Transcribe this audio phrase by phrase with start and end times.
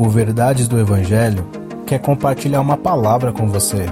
[0.00, 1.44] O Verdades do Evangelho
[1.84, 3.86] quer compartilhar uma palavra com você.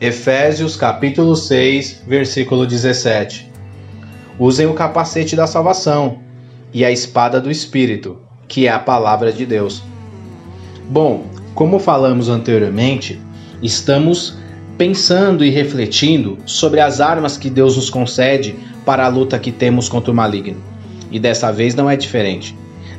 [0.00, 3.48] Efésios capítulo 6, versículo 17.
[4.36, 6.18] Usem o capacete da salvação
[6.72, 8.18] e a espada do Espírito,
[8.48, 9.80] que é a palavra de Deus.
[10.90, 13.20] Bom, como falamos anteriormente,
[13.62, 14.36] estamos
[14.76, 19.88] pensando e refletindo sobre as armas que Deus nos concede para a luta que temos
[19.88, 20.73] contra o maligno.
[21.14, 22.56] E dessa vez não é diferente.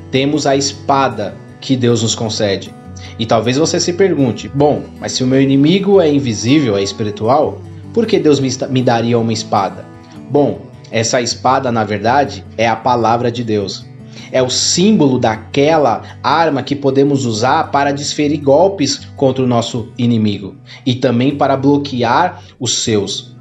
[0.10, 2.74] Temos a espada que Deus nos concede.
[3.20, 7.62] E talvez você se pergunte: bom, mas se o meu inimigo é invisível, é espiritual,
[7.94, 9.86] por que Deus me daria uma espada?
[10.32, 13.86] Bom, essa espada, na verdade, é a palavra de Deus.
[14.32, 20.55] É o símbolo daquela arma que podemos usar para desferir golpes contra o nosso inimigo
[20.86, 23.36] e também para bloquear os seus.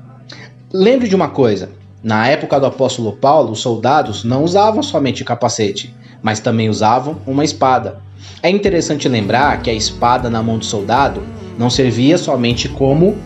[0.72, 1.70] Lembre de uma coisa:
[2.04, 7.42] na época do apóstolo Paulo, os soldados não usavam somente capacete, mas também usavam uma
[7.42, 7.98] espada.
[8.42, 11.22] É interessante lembrar que a espada na mão do soldado
[11.58, 13.16] não servia somente como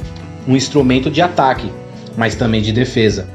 [0.47, 1.73] um instrumento de ataque,
[2.17, 3.29] mas também de defesa.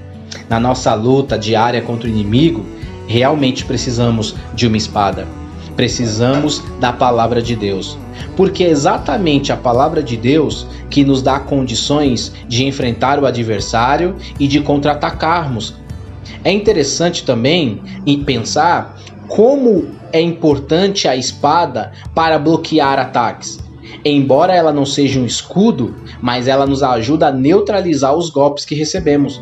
[0.48, 2.66] Na nossa luta diária contra o inimigo,
[3.06, 5.28] realmente precisamos de uma espada.
[5.76, 7.98] Precisamos da palavra de Deus.
[8.36, 14.16] Porque é exatamente a palavra de Deus que nos dá condições de enfrentar o adversário
[14.40, 15.76] e de contra-atacarmos.
[16.44, 17.82] É interessante também
[18.26, 23.60] pensar como é importante a espada para bloquear ataques.
[24.06, 28.76] Embora ela não seja um escudo, mas ela nos ajuda a neutralizar os golpes que
[28.76, 29.42] recebemos.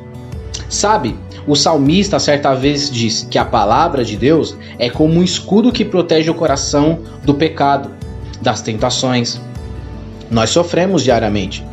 [0.69, 1.15] Sabe,
[1.47, 5.83] o salmista certa vez disse que a palavra de Deus é como um escudo que
[5.83, 7.91] protege o coração do pecado,
[8.41, 9.39] das tentações.
[10.29, 11.65] Nós sofremos diariamente.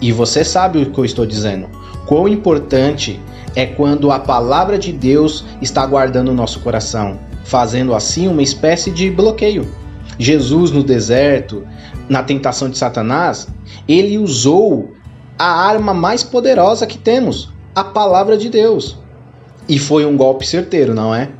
[0.00, 1.68] E você sabe o que eu estou dizendo.
[2.06, 3.20] Quão importante
[3.54, 8.90] é quando a palavra de Deus está guardando o nosso coração, fazendo assim uma espécie
[8.90, 9.66] de bloqueio.
[10.18, 11.66] Jesus no deserto,
[12.08, 13.48] na tentação de Satanás,
[13.86, 14.92] ele usou
[15.38, 18.98] a arma mais poderosa que temos, a palavra de Deus.
[19.68, 21.30] E foi um golpe certeiro, não é?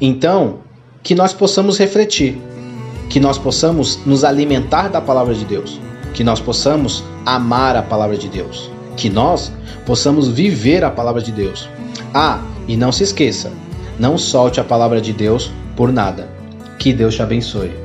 [0.00, 0.58] Então,
[1.02, 2.38] que nós possamos refletir,
[3.12, 5.78] que nós possamos nos alimentar da palavra de Deus,
[6.14, 9.52] que nós possamos amar a palavra de Deus, que nós
[9.84, 11.68] possamos viver a palavra de Deus.
[12.14, 13.52] Ah, e não se esqueça,
[13.98, 16.26] não solte a palavra de Deus por nada.
[16.78, 17.81] Que Deus te abençoe.